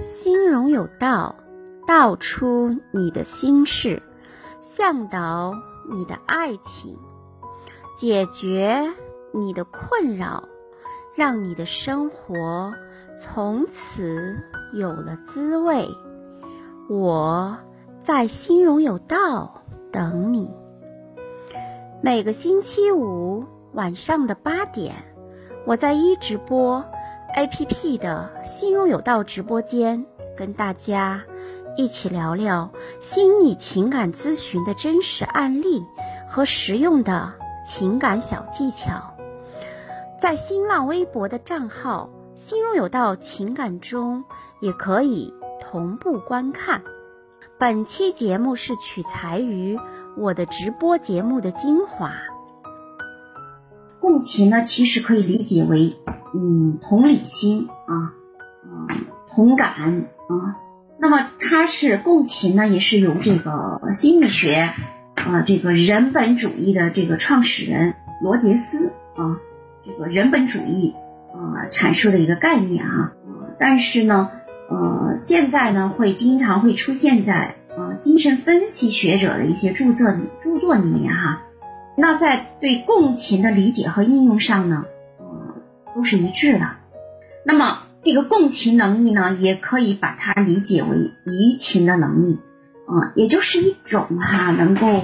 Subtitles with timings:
[0.00, 1.36] 心中有道，
[1.86, 4.02] 道出你的心事，
[4.62, 5.54] 向导
[5.90, 6.98] 你的爱情，
[7.96, 8.94] 解决
[9.32, 10.48] 你的困扰，
[11.14, 12.72] 让你的生活
[13.18, 14.38] 从此
[14.72, 15.86] 有了滋味。
[16.88, 17.58] 我
[18.02, 19.62] 在心中有道
[19.92, 20.50] 等你。
[22.02, 23.44] 每个星期五
[23.74, 24.94] 晚上的八点，
[25.66, 26.86] 我在一直播。
[27.34, 30.04] A.P.P 的心中有道直播间，
[30.36, 31.22] 跟大家
[31.76, 32.70] 一起聊聊
[33.00, 35.84] 心理情感咨询的真实案例
[36.28, 37.32] 和实用的
[37.64, 39.14] 情感小技巧。
[40.20, 44.24] 在新浪微博的账号“心中有道情感”中
[44.60, 46.82] 也可以同步观看。
[47.58, 49.78] 本期节目是取材于
[50.16, 52.12] 我的直播节目的精华。
[54.10, 55.94] 共情呢，其实可以理解为。
[56.34, 58.12] 嗯，同理心啊，
[58.64, 58.88] 嗯，
[59.32, 60.34] 同感啊，
[60.98, 64.72] 那么它是共情呢，也是由这个心理学
[65.14, 69.38] 啊，这个人本主义的这个创始人罗杰斯啊，
[69.84, 70.94] 这个人本主义
[71.32, 73.12] 啊阐述的一个概念啊，
[73.58, 74.30] 但是呢，
[74.70, 80.06] 呃，现在呢会经常会出现在啊精神分析学者的一些著作
[80.42, 81.42] 著作里面哈，
[81.96, 84.84] 那在对共情的理解和应用上呢。
[85.92, 86.70] 都是一致的。
[87.44, 92.38] 那么，这个共情能力呢，也可以把它理解为移情的能力，
[92.86, 95.02] 啊，也就是一种哈能够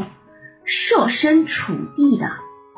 [0.65, 2.29] 设身处地的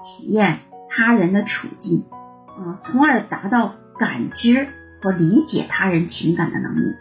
[0.03, 2.07] 体验他人的处境，
[2.47, 4.69] 啊，从而达到感知
[5.03, 6.95] 和理解他人情感的能力。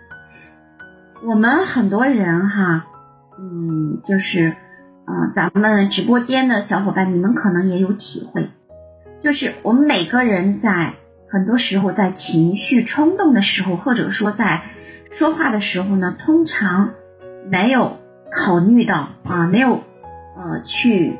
[1.23, 2.85] 我们很多人哈，
[3.39, 4.57] 嗯，就是，
[5.07, 8.49] 呃，咱们直播间的小伙伴，你们可能也有体会。
[9.21, 10.95] 就是我们每个人在
[11.29, 14.63] 很多时候在情绪冲动的时候，或者说在
[15.11, 16.91] 说话的时候呢，通常
[17.49, 17.97] 没有
[18.31, 19.75] 考虑到啊，没有
[20.35, 21.17] 呃去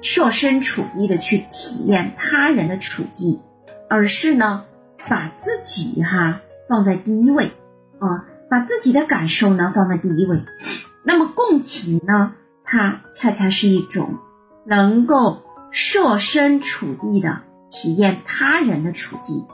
[0.00, 3.42] 设身处地的去体验他人的处境，
[3.90, 4.64] 而是呢
[5.10, 7.52] 把自己哈放在第一位
[7.98, 10.40] 啊，把自己的感受呢放在第一位。
[11.04, 12.32] 那么共情呢，
[12.66, 14.18] 它恰恰是一种
[14.64, 15.42] 能够。
[15.72, 17.40] 设身处地的
[17.70, 19.44] 体验他人的处境，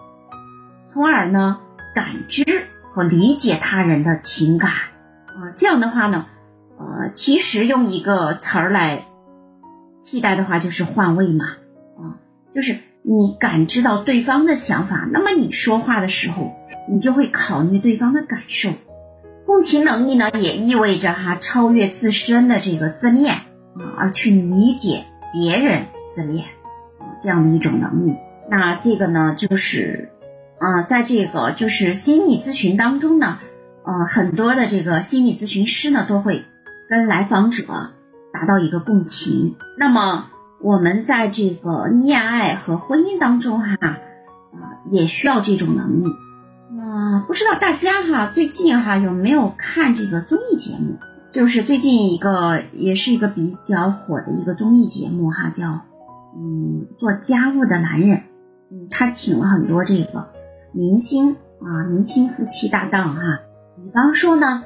[0.93, 1.59] 从而呢
[1.97, 2.45] 感知
[2.93, 6.27] 和理解他人的情感啊，这样的话呢，
[6.79, 9.07] 呃，其实用一个词儿来
[10.05, 11.45] 替代的话，就是换位嘛，
[11.97, 12.23] 啊，
[12.55, 16.53] 就是你感知到对方的想法，那么你说话的时候，
[16.89, 18.69] 你就会考虑对方的感受。
[19.53, 25.89] 共情能力呢，也意味着哈超越自身的这个自恋啊，而去理解别人。
[26.09, 26.47] 自恋
[26.99, 28.15] 啊，这样的一种能力。
[28.51, 30.11] 那这个呢，就是
[30.59, 33.41] 啊，在这个就是心理咨询当中呢，
[33.85, 36.47] 呃，很多的这个心理咨询师呢，都会
[36.89, 37.65] 跟来访者
[38.33, 39.57] 达到一个共情。
[39.79, 40.31] 那么
[40.63, 44.01] 我们在这个恋爱和婚姻当中哈，啊，
[44.91, 46.07] 也需要这种能力。
[47.03, 50.97] 啊，不知道大家哈最近哈有没有看这个综艺节目？
[51.33, 55.81] 就是最近一个也是一个比较火的一个综艺节目哈，叫。
[56.35, 58.23] 嗯，做家务的男人，
[58.71, 60.29] 嗯，他请了很多这个
[60.73, 63.21] 明星啊，明星夫妻搭档哈。
[63.77, 64.63] 比方说呢，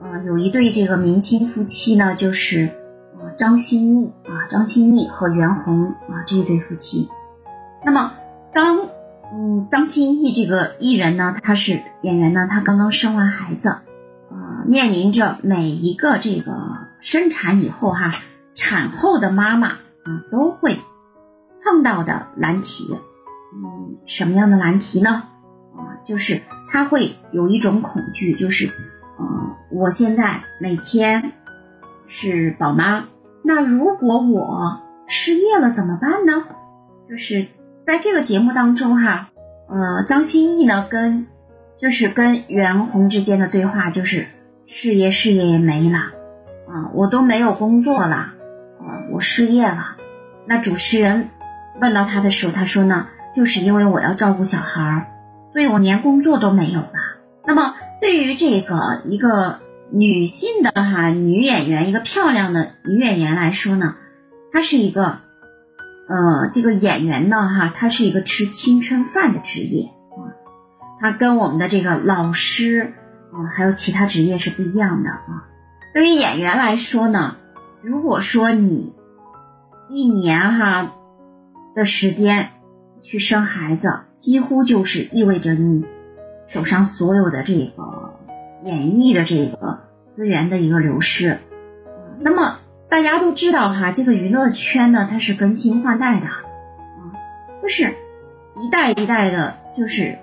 [0.00, 2.70] 呃，有一对这个明星夫妻呢，就是
[3.18, 7.06] 呃张歆艺啊，张歆艺和袁弘啊这一对夫妻。
[7.84, 8.12] 那么，
[8.54, 8.88] 当
[9.34, 13.68] 嗯张歆艺这个艺人呢，他是演员呢，他刚刚生完孩子，
[14.30, 16.52] 呃，面临着每一个这个
[17.00, 18.10] 生产以后哈，
[18.54, 20.80] 产后的妈妈啊都会。
[21.66, 22.94] 碰到的难题，
[23.54, 25.10] 嗯，什么样的难题呢？
[25.74, 28.66] 啊，就是他会有一种恐惧，就是，
[29.18, 29.24] 呃，
[29.70, 31.32] 我现在每天
[32.06, 33.06] 是宝妈，
[33.42, 36.44] 那如果我失业了怎么办呢？
[37.08, 37.46] 就是
[37.86, 39.30] 在这个节目当中哈，
[39.68, 41.26] 呃，张歆艺呢跟
[41.80, 44.26] 就是跟袁弘之间的对话就是
[44.66, 48.32] 事业事业也没了，啊，我都没有工作了，啊，
[49.12, 49.96] 我失业了，
[50.46, 51.28] 那主持人。
[51.80, 55.06] 问到他的时候，他说呢，就是因为我要照顾小孩儿，
[55.52, 56.92] 所以我连工作都没有了。
[57.44, 59.58] 那么对于这个一个
[59.90, 63.96] 女性的哈女演员，一个漂亮的女演员来说呢，
[64.52, 65.18] 她是一个，
[66.08, 70.32] 呃，这个演员呢哈，他是一个吃青春饭的职业啊，
[71.00, 72.94] 他跟我们的这个老师
[73.32, 75.48] 啊，还有其他职业是不一样的啊。
[75.92, 77.36] 对于演员来说呢，
[77.82, 78.94] 如果说你
[79.88, 80.92] 一年哈。
[81.76, 82.50] 的时间
[83.02, 85.84] 去生孩子，几乎就是意味着你
[86.46, 88.14] 手上所有的这个
[88.62, 91.40] 演绎的这个资源的一个流失。
[92.20, 92.53] 那么
[92.88, 96.42] 大家都知道哈，这个娱乐圈呢，它是更新换代的，啊，
[97.62, 97.94] 就是
[98.56, 100.18] 一代一代的，就是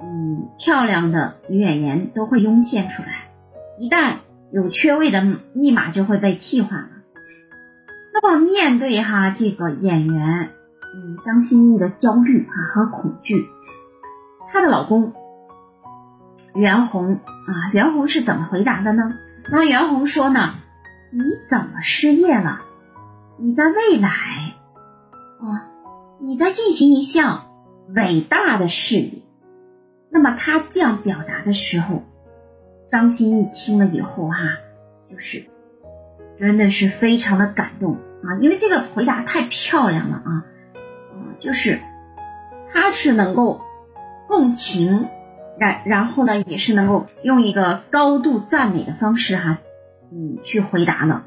[0.00, 3.28] 嗯，漂亮的女演员都会涌现出来，
[3.78, 4.14] 一旦
[4.52, 5.22] 有缺位的
[5.52, 6.88] 密码就会被替换了。
[8.14, 10.50] 那么面对哈这个演员，
[10.94, 13.44] 嗯，张歆艺的焦虑哈和恐惧，
[14.50, 15.12] 她的老公
[16.54, 19.12] 袁弘啊，袁弘是怎么回答的呢？
[19.50, 20.54] 那袁弘说呢，
[21.14, 22.62] 你怎么失业了？
[23.38, 24.08] 你在未来
[25.40, 25.70] 啊，
[26.20, 27.46] 你在进行一项
[27.94, 29.22] 伟大的事业。
[30.10, 32.02] 那么他这样表达的时候，
[32.90, 34.36] 张歆艺听了以后哈，
[35.10, 35.44] 就是。
[36.36, 40.44] 真的是非常的感动啊，因为这个回答太漂亮了啊，
[41.14, 41.78] 嗯，就是
[42.72, 43.60] 他是能够
[44.26, 45.06] 共情，
[45.60, 49.58] 然然后呢，也是能够用一个高度赞美的方式哈，
[50.14, 51.24] 嗯，去回答了。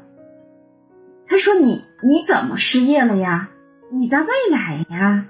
[1.28, 3.50] 他说：“你你怎么失业了呀？
[3.92, 5.26] 你在未来呀？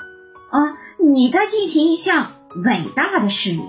[0.50, 2.32] 啊，你在进行一项
[2.64, 3.62] 伟大的事业。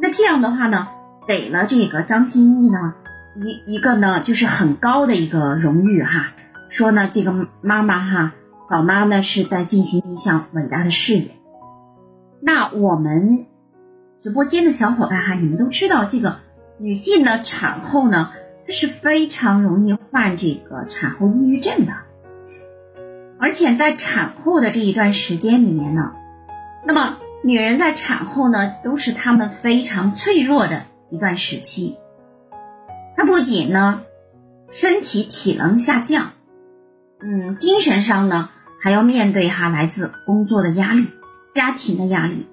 [0.00, 0.88] 那这样的话呢，
[1.28, 2.94] 给了这个张歆艺呢。”
[3.34, 6.34] 一一个呢，就是很高的一个荣誉哈，
[6.68, 8.34] 说呢，这个妈妈哈，
[8.68, 11.30] 宝妈呢是在进行一项伟大的事业。
[12.42, 13.46] 那我们
[14.18, 16.40] 直播间的小伙伴哈，你们都知道，这个
[16.78, 18.32] 女性呢产后呢，
[18.72, 21.92] 是非常容易患这个产后抑郁症的，
[23.38, 26.12] 而且在产后的这一段时间里面呢，
[26.84, 31.96] 那么女人在产后呢，都是她们非常脆弱的一段时期。
[33.16, 34.02] 她不仅呢，
[34.72, 36.32] 身体体能下降，
[37.20, 38.48] 嗯，精神上呢
[38.82, 41.08] 还要面对哈来自工作的压力、
[41.54, 42.48] 家庭的压力，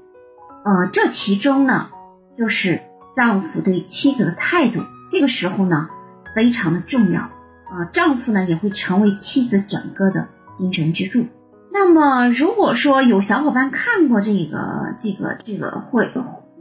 [0.66, 1.90] 呃，这其中呢
[2.38, 2.82] 就是
[3.16, 4.82] 丈夫对妻子的态度，
[5.12, 5.90] 这个时候呢
[6.36, 11.26] 非常的重要，啊，丈夫呢也会成为妻子整个的精神支柱。
[11.72, 16.10] 那么如果说有小伙伴看过这个这个这个会。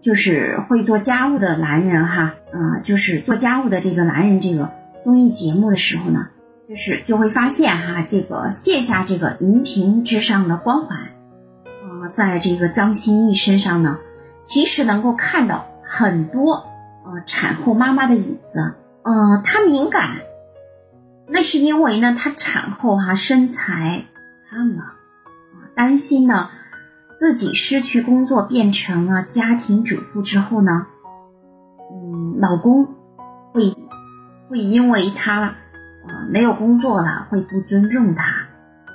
[0.01, 4.71] 就是会做家务的男人哈，啊，就是做家务的这个男人，这个
[5.03, 6.29] 综艺节目的时候呢，
[6.69, 13.99] 就是就会发现哈，这个卸下这个荧屏之上的光环，啊，在这个张歆艺身上呢，
[14.45, 16.53] 其实能够看到很多
[17.05, 18.77] 呃产后妈妈的影子，
[19.09, 20.19] 呃，她敏感，
[21.29, 24.05] 那是因为呢，她产后哈身材
[24.51, 24.85] 胖了，
[25.75, 26.51] 担心呢。
[27.19, 30.87] 自己失去工作，变成了家庭主妇之后呢，
[31.91, 32.85] 嗯，老公
[33.53, 33.77] 会
[34.49, 35.57] 会因为她
[36.07, 38.23] 呃没有工作了，会不尊重她，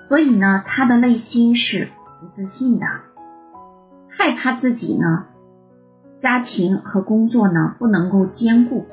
[0.08, 1.90] 所以呢，她的内心是
[2.22, 2.86] 不自信的，
[4.08, 5.26] 害怕自己呢
[6.18, 8.86] 家庭和工作呢不能够兼顾，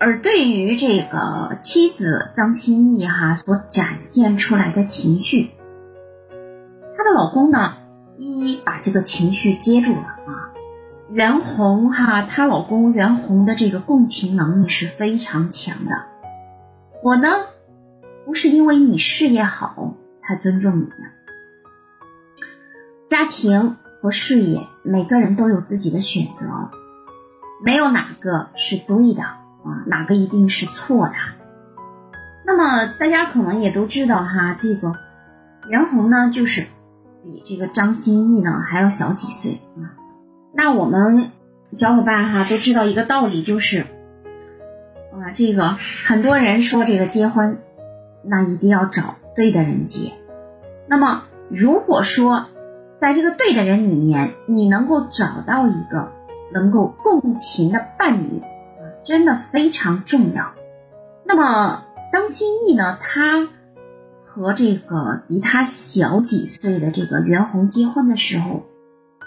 [0.00, 5.50] 而对于这个妻子张歆艺哈所展现出来的情绪，
[6.96, 7.74] 她的老公呢。
[8.22, 10.52] 一一把这个情绪接住了啊，
[11.10, 16.04] 袁弘哈，她老公袁弘的这个共情能力是非常强的。
[17.02, 17.30] 我呢，
[18.26, 20.96] 不是因为你事业好才尊重你的，
[23.08, 26.70] 家庭和事业每个人都有自己的选择，
[27.64, 29.22] 没有哪个是对的
[29.64, 31.14] 啊，哪个一定是错的。
[32.44, 34.94] 那么大家可能也都知道哈，这个
[35.68, 36.66] 袁弘呢，就是。
[37.22, 39.92] 比这个张歆艺呢还要小几岁啊？
[40.54, 41.32] 那我们
[41.70, 43.80] 小伙伴哈都知道一个道理，就是
[45.12, 45.76] 啊，这个
[46.06, 47.58] 很多人说这个结婚，
[48.24, 50.14] 那一定要找对的人结。
[50.88, 52.46] 那么如果说
[52.96, 56.12] 在这个对的人里面，你能够找到一个
[56.54, 58.42] 能够共情的伴侣，
[59.04, 60.52] 真的非常重要。
[61.24, 63.48] 那么张歆艺呢，他。
[64.32, 68.64] 和这个比他小几岁的这个袁弘结婚的时候，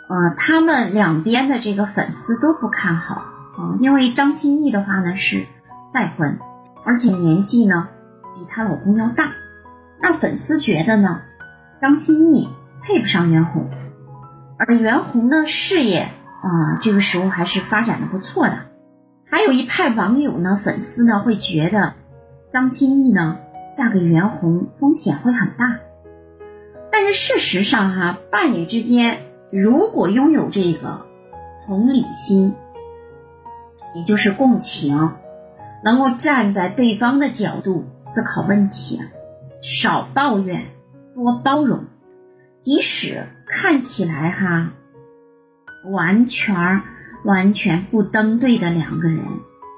[0.07, 5.45] 呃，他们两边的这个粉丝都不看好啊，因为张歆艺的话呢是
[5.91, 6.39] 再婚，
[6.85, 7.89] 而且年纪呢
[8.33, 9.33] 比她老公要大，
[10.01, 11.21] 那粉丝觉得呢
[11.81, 12.47] 张歆艺
[12.81, 13.69] 配不上袁弘，
[14.57, 16.03] 而袁弘的事业
[16.41, 18.57] 啊这个时候还是发展的不错的，
[19.33, 21.95] 还有一派网友呢粉丝呢会觉得
[22.51, 23.39] 张歆艺呢。
[23.75, 25.79] 嫁给袁弘风险会很大，
[26.91, 31.07] 但是事实上哈，伴侣之间如果拥有这个
[31.65, 32.53] 同理心，
[33.95, 35.13] 也就是共情，
[35.83, 39.01] 能够站在对方的角度思考问题，
[39.63, 40.67] 少抱怨，
[41.15, 41.85] 多包容，
[42.59, 44.73] 即使看起来哈
[45.91, 46.83] 完全儿
[47.23, 49.23] 完全不登对的两个人，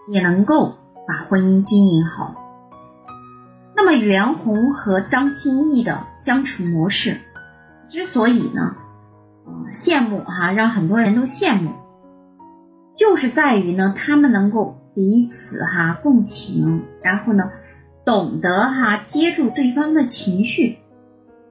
[0.09, 0.75] 也能够
[1.07, 2.35] 把婚姻经营好。
[3.75, 7.19] 那么袁弘和张歆艺的相处模式，
[7.89, 8.75] 之所以呢，
[9.45, 11.71] 呃，羡慕哈，让很多人都羡慕，
[12.97, 17.43] 就是在于呢，他们能够彼此哈共情，然后呢，
[18.05, 20.77] 懂得哈接住对方的情绪。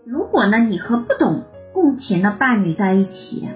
[0.06, 3.48] 如果呢，你和不懂共情的伴侣在一起，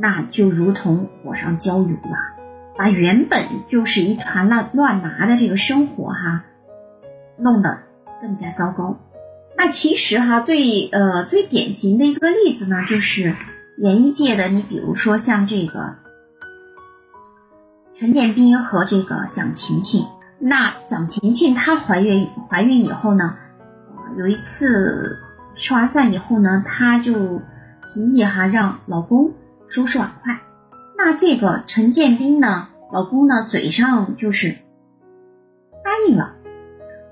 [0.00, 2.16] 那就如同火上浇油了，
[2.76, 6.44] 把原本就是一团乱乱麻的这个生活哈。
[7.42, 7.78] 弄得
[8.20, 8.98] 更加糟糕。
[9.56, 13.34] 那其实哈，最呃最典型的一个例子呢，就是
[13.78, 15.96] 演艺界的，你比如说像这个
[17.94, 20.04] 陈建斌和这个蒋勤勤。
[20.38, 23.36] 那蒋勤勤她怀孕怀孕以后呢，
[24.18, 25.18] 有一次
[25.54, 27.40] 吃完饭以后呢，她就
[27.92, 29.32] 提议哈让老公
[29.70, 30.40] 收拾碗筷。
[30.98, 34.58] 那这个陈建斌呢，老公呢嘴上就是
[35.84, 36.34] 答应了。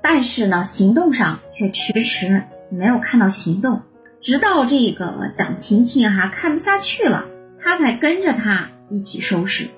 [0.02, 3.82] 但是呢，行动上却迟迟没有看到行动，
[4.20, 7.26] 直到这个蒋勤勤哈看不下去了，
[7.62, 9.68] 他才跟着他一起收拾。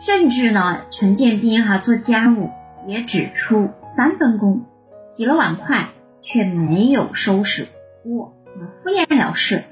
[0.00, 2.50] 甚至呢，陈建斌哈做家务
[2.86, 4.66] 也只出三分工，
[5.06, 5.88] 洗了碗筷
[6.20, 7.66] 却没有收拾
[8.02, 8.34] 锅，
[8.82, 9.62] 敷衍了事。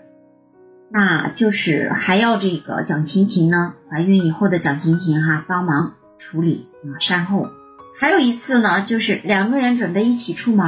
[0.90, 7.49] 那就是还要这个蒋勤勤呢，怀孕以后的蒋勤勤哈帮忙处理啊善后。
[8.00, 10.66] 还有一次呢，就是两个人准备一起出门，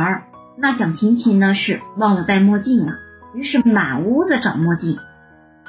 [0.59, 2.93] 那蒋勤勤呢是忘了戴墨镜了，
[3.35, 4.99] 于是满屋子找墨镜。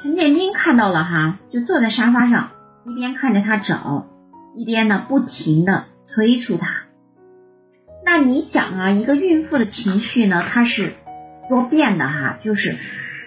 [0.02, 2.50] 陈建斌看到了哈，就坐在沙发上，
[2.84, 4.08] 一边看着他找，
[4.56, 6.66] 一边呢不停的催促他。
[8.04, 10.92] 那你想啊，一个孕妇的情绪呢，它是
[11.48, 12.76] 多变的哈，就是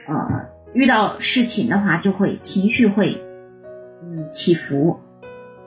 [0.07, 3.25] 呃遇到事情的话就会情绪会
[4.03, 4.99] 嗯起伏，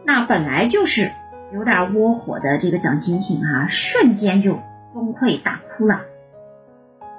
[0.04, 1.10] 那本来就是。
[1.50, 4.52] 有点窝火的这个蒋勤勤啊，瞬间就
[4.92, 6.02] 崩溃大哭了。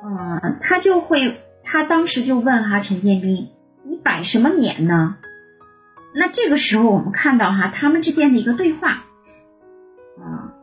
[0.06, 3.50] 嗯，他就会，他当时就问哈陈建斌
[3.84, 5.18] ：“你摆什么脸呢？”
[6.14, 9.04] 那这个时候我们看到哈他们之间的一个对话。
[10.20, 10.54] 啊，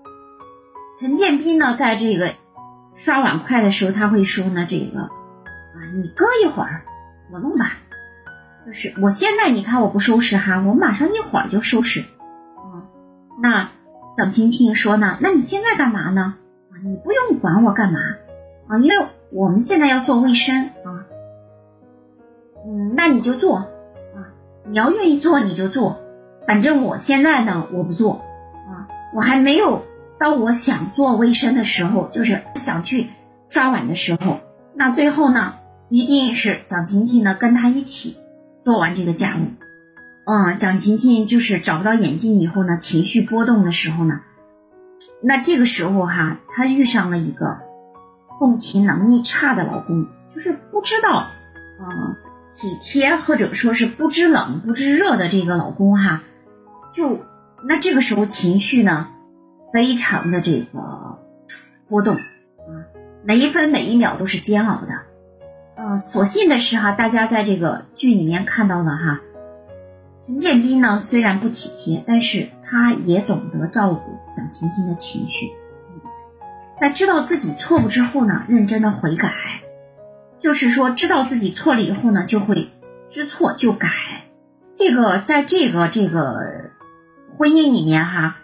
[1.01, 2.35] 陈建斌呢，在这个
[2.95, 5.11] 刷碗筷的时候，他会说呢：“这个啊，
[5.97, 6.85] 你搁一会儿，
[7.33, 7.79] 我弄吧。
[8.67, 12.05] 就是我现在你看我不收拾哈，我马上一会儿就收拾。”
[13.41, 13.71] 那
[14.17, 15.19] 蒋青青说呢？
[15.21, 16.37] 那你现在干嘛呢？
[16.71, 17.99] 啊，你不用管我干嘛
[18.67, 21.05] 啊，因为我们现在要做卫生啊。
[22.67, 23.69] 嗯，那你就做啊，
[24.65, 26.01] 你要愿意做你就做，
[26.47, 28.25] 反正我现在呢我不做
[28.67, 29.85] 啊，我还没有
[30.19, 33.11] 到我想做卫生的时候，就是想去
[33.51, 34.41] 刷碗的时候。
[34.75, 35.55] 那最后呢，
[35.89, 38.17] 一定是蒋勤勤呢跟他一起
[38.65, 39.43] 做完这个家务。
[40.29, 44.21] 嗯，蒋勤勤就是找不到眼镜以后呢，情绪波动的时候呢，
[45.23, 47.59] 那这个时候哈，她遇上了一个
[48.41, 51.29] 共情能力差的老公，就是不知道
[51.79, 52.17] 嗯
[52.57, 56.25] 体贴或者说是不知冷不知热的这个老公哈，
[56.93, 57.21] 就
[57.69, 59.11] 那这个时候情绪呢
[59.73, 61.21] 非常的这个
[61.89, 62.21] 波动啊，
[63.25, 64.89] 每一分每一秒都是煎熬的。
[65.89, 69.21] 嗯，所幸的是哈，大家在这个剧里面看到了哈。
[70.27, 74.01] 陈建斌呢，虽然不体贴，但是他也懂得照顾
[74.35, 75.53] 蒋勤勤的情绪。
[76.77, 79.33] 在知道自己错误之后呢，认真的悔改，
[80.41, 82.69] 就是说知道自己错了以后呢，就会
[83.09, 83.89] 知错就改。
[84.75, 86.73] 这个在这个这个
[87.39, 88.39] 婚姻里面哈，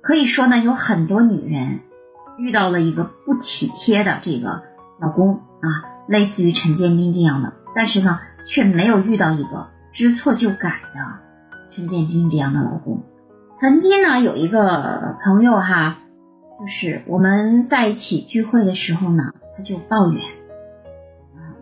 [0.00, 1.80] 可以说呢，有很多女人
[2.38, 4.62] 遇到了一个不体贴的这个
[5.00, 5.68] 老公啊，
[6.08, 11.26] 类似于陈建斌这样的，但是呢，却没有遇到一个知错就改的。
[11.70, 13.02] 陈建斌这样的老公，
[13.60, 15.98] 曾经呢有一个朋友哈，
[16.58, 20.22] 就是我们在一起聚会的时候呢，他就抱怨，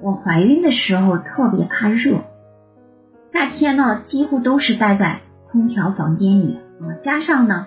[0.00, 2.18] 我怀孕的时候特别怕热，
[3.24, 7.66] 夏天呢几乎都是待在空调房间里啊，加上呢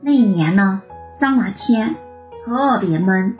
[0.00, 1.96] 那一年呢桑拿天
[2.44, 3.36] 特别闷，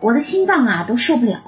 [0.00, 1.40] 我的心脏啊都受不了，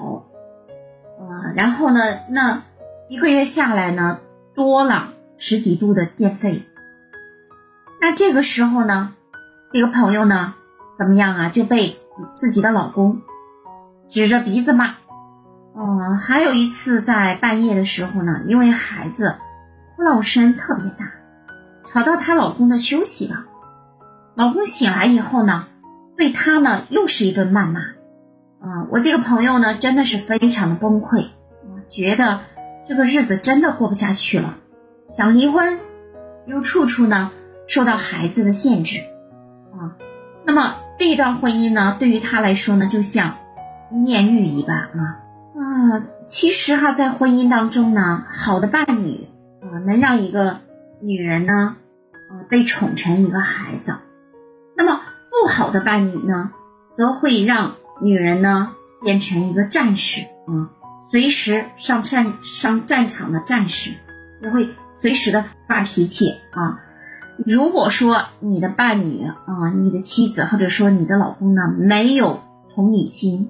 [1.19, 2.63] 呃，然后呢那
[3.07, 4.19] 一个月下来呢
[4.55, 5.13] 多了。
[5.41, 6.65] 十几度的电费，
[8.01, 9.13] 那这个时候呢，
[9.71, 10.53] 这个朋友呢，
[10.97, 11.47] 怎么样啊？
[11.47, 11.97] 就被
[12.33, 13.21] 自己的老公
[14.09, 14.95] 指着鼻子骂。
[15.77, 19.37] 嗯，还有一次在半夜的时候呢，因为孩子
[19.95, 21.09] 哭闹声特别大，
[21.89, 23.45] 吵到她老公的休息了。
[24.35, 25.67] 老公醒来以后呢，
[26.17, 27.79] 对她呢又是一顿谩骂。
[28.61, 31.27] 啊，我这个朋友呢，真的是非常的崩溃，
[31.87, 32.41] 觉得
[32.87, 34.57] 这个日子真的过不下去了。
[35.11, 35.79] 想离婚，
[36.45, 37.31] 又处处呢
[37.67, 38.99] 受到孩子的限制
[39.71, 39.95] 啊。
[40.45, 43.35] 那么这一段婚姻呢，对于他来说呢，就像
[44.03, 45.23] 炼狱一般啊
[45.55, 46.03] 啊。
[46.25, 49.29] 其实哈，在婚姻当中呢，好的伴侣
[49.61, 50.57] 啊，能让一个
[51.01, 51.77] 女人呢，
[52.29, 53.95] 呃，被宠成一个孩子。
[54.75, 54.99] 那么
[55.29, 56.51] 不好的伴侣呢，
[56.95, 60.71] 则会让女人呢变成一个战士啊，
[61.11, 63.91] 随时上战上战场的战士，
[64.41, 66.79] 也会随时的发脾气啊。
[67.45, 72.41] 如果说你的伴侣啊，你的妻子或者说你的老公呢，没有
[72.75, 73.49] 同理心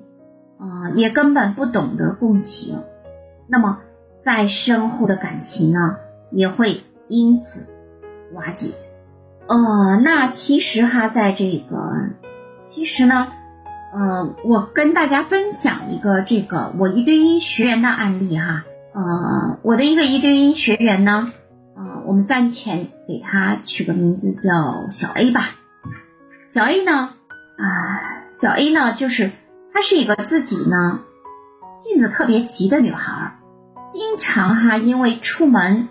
[0.59, 2.83] 啊，也根本不懂得共情，
[3.47, 3.79] 那么
[4.19, 5.95] 再深厚的感情呢，
[6.31, 7.67] 也会因此
[8.33, 8.73] 瓦解。
[9.47, 11.93] 呃，那其实哈，在这个，
[12.63, 13.31] 其实呢，
[13.93, 21.31] 呃，我跟大家分享一个这个我一对一学员的案例哈，呃，我的一个一对一学员呢。
[21.75, 25.51] 呃我们暂且给他取个名字叫小 A 吧。
[26.49, 29.31] 小 A 呢，啊，小 A 呢，就是
[29.71, 31.01] 她是一个自己呢
[31.71, 33.37] 性子特别急的女孩，
[33.91, 35.87] 经常哈因为出门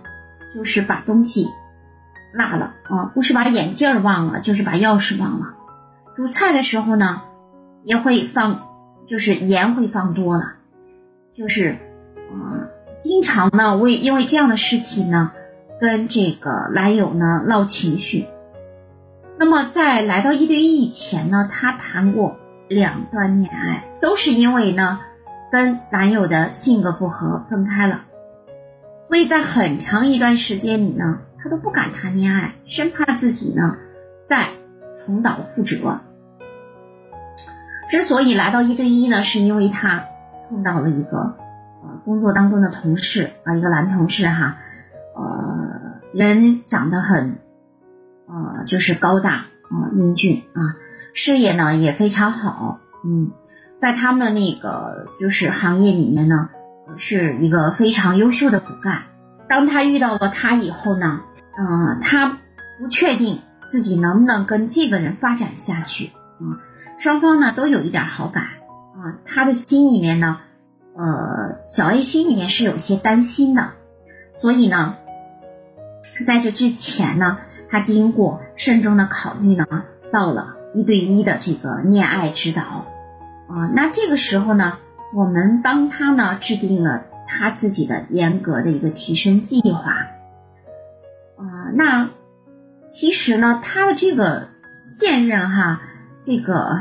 [0.54, 1.46] 就是把东西
[2.34, 5.54] 落了啊，不是把眼镜忘了，就是把钥匙忘了。
[6.16, 7.22] 煮菜的时候呢，
[7.84, 8.68] 也会放，
[9.06, 10.54] 就是盐会放多了，
[11.34, 11.72] 就是
[12.30, 12.68] 啊，
[13.00, 15.32] 经常呢为因为这样的事情呢。
[15.80, 18.26] 跟这个男友呢闹情绪，
[19.38, 24.98] 那么在来到一对一以前呢，她谈过两段恋爱，都是因为呢
[25.52, 28.00] 跟男友的性格不合分开了，
[29.06, 33.76] 所以在很长一段时间里呢，她都不敢谈恋爱，生怕自己呢
[34.24, 34.48] 再
[35.06, 36.00] 重蹈覆辙。
[37.88, 40.04] 之所以来到一对一呢，是因为他
[40.48, 41.36] 碰到了一个
[41.82, 44.56] 呃工作当中的同事啊，一个男同事哈。
[45.16, 47.38] 呃，人长得很，
[48.28, 50.76] 呃，就是高大啊，英俊啊，
[51.12, 53.32] 事业呢也非常好，嗯，
[53.76, 56.50] 在他们那个就是行业里面呢，
[56.98, 59.02] 是一个非常优秀的骨干。
[59.48, 61.20] 当他遇到了他以后呢，
[61.58, 62.38] 嗯，他
[62.78, 66.62] 不确定自己能不能跟这个人发展下去，啊，
[66.98, 70.38] 双方呢都有一点好感，啊，他的心里面呢，
[70.96, 73.70] 呃，小 A 心里面是有些担心的，
[74.40, 74.96] 所以呢。
[76.26, 77.38] 在这之前呢，
[77.70, 79.66] 他经过慎重的考虑呢，
[80.12, 82.62] 到了一对一的这个恋爱指导，
[83.48, 84.78] 啊，那这个时候呢，
[85.14, 89.90] 我们帮他呢制定了他自己的严格的一个提升计划，
[91.36, 92.10] 啊，那
[92.88, 95.82] 其实呢，他的这个现任哈，
[96.28, 96.76] 这个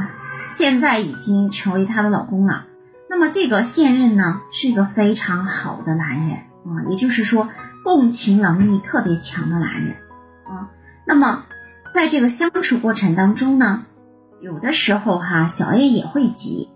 [0.50, 2.66] 现在已经成为她的老公了，
[3.10, 6.32] 那么这个现任呢，是一个非常好的男人
[6.66, 7.48] 啊，也就是说。
[7.84, 9.96] 共情能力特别强的男人
[10.44, 10.68] 啊，
[11.06, 11.46] 那么
[11.94, 13.86] 在这个相处过程当中呢，
[14.42, 16.68] 有的时候哈，小 A 也会急，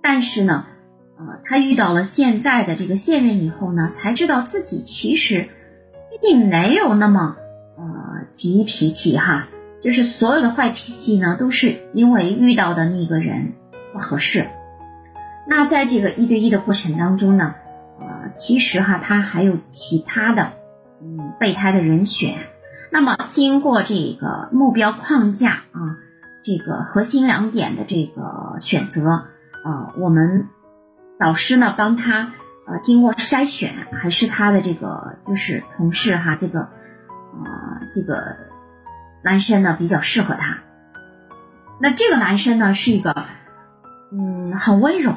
[0.00, 0.66] 但是呢，
[1.18, 5.48] 呃，他遇到了现在的这个现任以后呢，才知道自己其实
[6.22, 7.34] 并没有那么
[7.76, 7.84] 呃
[8.30, 9.48] 急脾气哈，
[9.84, 13.52] 就是所有的坏脾气呢，都是因为遇到的那个人
[13.92, 14.46] 不合适。
[15.46, 17.54] 那在这个一对一的过程当中呢。
[17.96, 20.54] 呃其实哈，他还有其他的，
[21.00, 22.34] 嗯，备胎的人选。
[22.90, 26.02] 那么经过这个目标框架啊，
[26.44, 29.08] 这个核心两点的这个选择
[29.62, 30.48] 啊，我们
[31.20, 32.32] 导师呢帮他
[32.66, 38.16] 呃经过筛选，还是他的这个就是同事哈，这个呃这个
[39.24, 40.58] 男生呢比较适合他。
[41.80, 43.26] 那这个男生呢是一个
[44.12, 45.14] 嗯很温柔，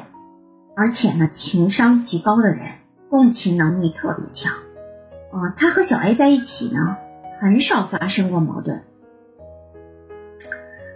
[0.76, 2.72] 而且呢情商极高的人。
[3.10, 4.52] 共情能力特别强，
[5.32, 6.98] 啊，他和小 A 在一起呢，
[7.40, 8.82] 很少发生过矛盾。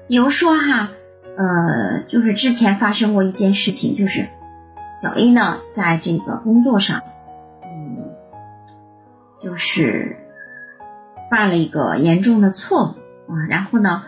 [0.09, 0.91] 比如说哈，
[1.39, 4.29] 呃，就是之前发生过一件事情，就是
[5.03, 7.01] 小 A 呢，在这个工作上，
[7.65, 8.11] 嗯，
[9.43, 10.19] 就是
[11.31, 12.95] 犯了一个严重的错误
[13.33, 14.03] 啊，然后呢，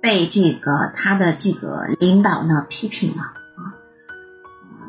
[0.00, 3.74] 被这个他的这个领导呢批评了啊，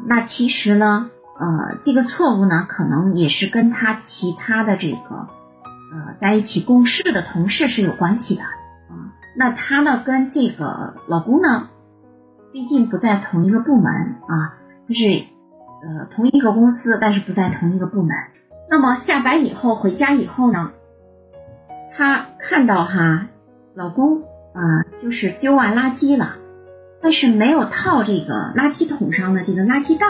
[0.06, 1.12] 那其实呢。
[1.40, 5.28] 呃，这个错误呢，可能也是跟他其他的这个
[5.94, 9.14] 呃在一起共事的同事是有关系的啊。
[9.36, 11.70] 那他呢，跟这个老公呢，
[12.52, 13.94] 毕竟不在同一个部门
[14.28, 14.58] 啊，
[14.90, 15.26] 就是
[15.84, 18.18] 呃同一个公司，但是不在同一个部门。
[18.68, 20.72] 那么下班以后回家以后呢，
[21.98, 23.28] 她看到哈
[23.74, 24.22] 老公
[24.54, 26.36] 啊，就是丢完垃圾了，
[27.02, 30.06] 但是没有套这个垃圾桶上的这个垃圾袋。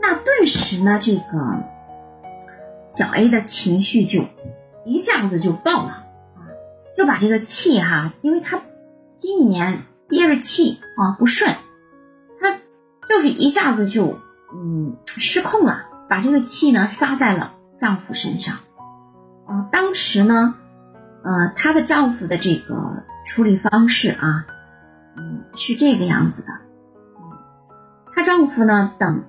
[0.00, 1.22] 那顿时呢，这个
[2.88, 4.24] 小 A 的情绪就
[4.86, 6.48] 一下子就爆了啊，
[6.96, 8.62] 就把这个气哈，因为她
[9.10, 11.54] 心里面憋着气啊不顺，
[12.40, 12.58] 她
[13.06, 14.18] 就是一下子就
[14.54, 18.56] 嗯失控了，把这个气呢撒在了丈夫身上。
[19.46, 20.54] 啊，当时呢，
[21.22, 24.46] 呃，她的丈夫的这个处理方式啊，
[25.16, 26.52] 嗯，是这个样子的。
[28.14, 29.24] 她丈夫呢，等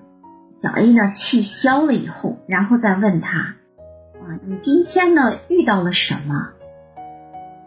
[0.51, 6.49] 小 A 呢气消了以后，然后再问她，啊，你今天呢遇到了什么？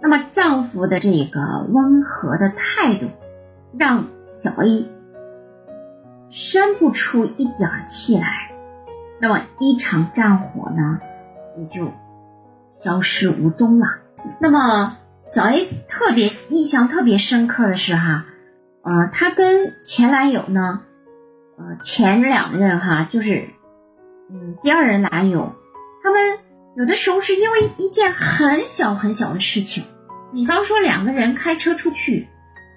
[0.00, 3.08] 那么丈夫的这个温和的态度，
[3.78, 4.88] 让小 A
[6.30, 8.26] 生不出一点气来，
[9.20, 11.00] 那么一场战火呢，
[11.58, 11.92] 也就。
[12.76, 13.86] 消失无踪了。
[14.40, 18.24] 那么小 A 特别印象特别深刻的是哈，
[18.82, 20.82] 呃，她跟前男友呢，
[21.58, 23.48] 呃，前两任哈，就是
[24.30, 25.52] 嗯，第二任男友，
[26.02, 26.38] 他们
[26.76, 29.84] 有的时候是因为一件很小很小的事情，
[30.32, 32.28] 比方说两个人开车出去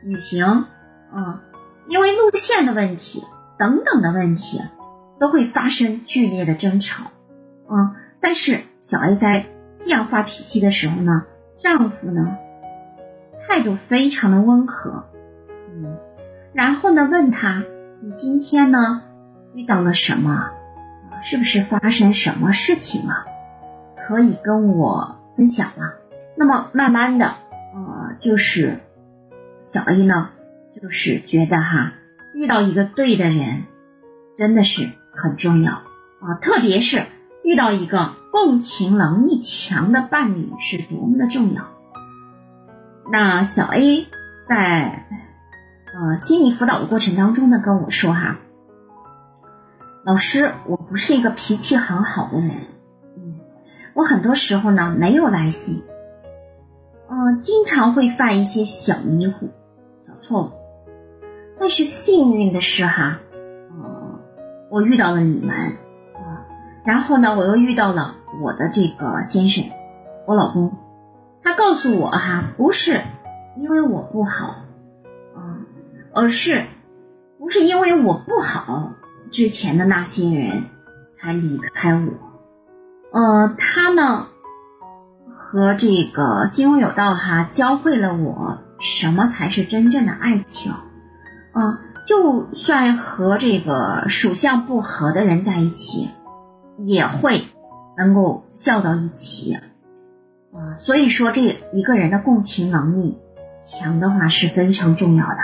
[0.03, 0.65] 旅行，
[1.13, 1.39] 嗯，
[1.87, 3.23] 因为路线的问题
[3.57, 4.61] 等等的问题，
[5.19, 7.11] 都会发生剧烈的争吵，
[7.69, 9.45] 嗯，但是小 A 在。
[9.79, 11.23] 这样发脾气的时候呢，
[11.57, 12.37] 丈夫呢
[13.47, 15.05] 态度非常的温和，
[15.73, 15.97] 嗯，
[16.53, 17.63] 然后呢问他，
[18.01, 19.03] 你今天呢
[19.53, 20.51] 遇到了什么？
[21.23, 23.25] 是不是发生什么事情了？
[24.07, 25.93] 可以跟我分享吗？
[26.35, 28.77] 那么慢慢的，呃，就是
[29.59, 30.29] 小 A 呢，
[30.79, 31.93] 就是觉得哈，
[32.35, 33.63] 遇到一个对的人
[34.35, 37.01] 真的是很重要啊，特别是
[37.47, 38.11] 遇到一个。
[38.29, 41.63] 共情能力强的伴侣是多么的重要。
[43.11, 44.05] 那小 A
[44.47, 45.07] 在
[45.91, 48.37] 呃心理辅导的过程当中呢，跟我说哈，
[50.05, 52.51] 老师，我不是一个脾气很好的人，
[53.15, 53.39] 嗯，
[53.95, 55.81] 我很多时候呢没有耐心，
[57.09, 59.49] 嗯，经常会犯一些小迷糊、
[59.97, 60.51] 小错误。
[61.59, 64.19] 但是幸运的是哈，呃，
[64.69, 65.75] 我遇到了你们，
[66.87, 68.15] 然后呢，我又遇到了。
[68.41, 69.63] 我的这个先生，
[70.27, 70.75] 我老公，
[71.41, 73.01] 他告诉我哈，不是
[73.57, 74.47] 因为我不好，
[75.33, 75.57] 啊，
[76.13, 76.65] 而是
[77.39, 78.91] 不是因为我不好，
[79.31, 80.65] 之前的那些人
[81.13, 82.11] 才离开我，
[83.17, 84.27] 呃，他呢
[85.33, 90.71] 和这个心中有道哈，教会了我什么才是真正的爱情，
[91.53, 96.09] 啊，就算和这个属相不合的人在一起，
[96.77, 97.41] 也会。
[97.99, 99.55] 能够笑到一起，
[100.53, 103.17] 啊，所以说这一个人的共情能力
[103.59, 105.35] 强的话是非常重要的。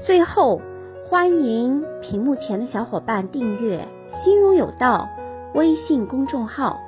[0.00, 0.62] 最后，
[1.10, 5.08] 欢迎屏幕前的小伙伴订阅“心如有道”
[5.54, 6.78] 微信公众号，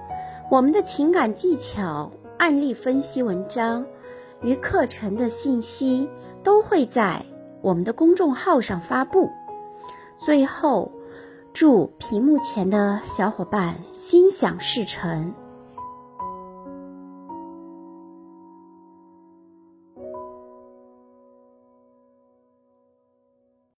[0.48, 3.84] 我们的情感技巧、案例分析文章
[4.42, 6.08] 与课程的信息
[6.44, 7.26] 都会在
[7.62, 9.32] 我们的公众号上发布。
[10.18, 10.92] 最后。
[11.54, 15.43] 祝屏幕前的小伙伴心想事成。